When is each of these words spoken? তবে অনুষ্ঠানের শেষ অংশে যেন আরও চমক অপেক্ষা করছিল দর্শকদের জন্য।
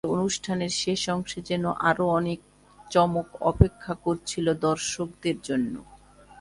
তবে 0.03 0.15
অনুষ্ঠানের 0.17 0.73
শেষ 0.81 1.01
অংশে 1.15 1.39
যেন 1.49 1.63
আরও 1.89 2.05
চমক 2.91 3.27
অপেক্ষা 3.43 3.93
করছিল 4.05 4.45
দর্শকদের 4.61 5.37
জন্য। 5.43 5.73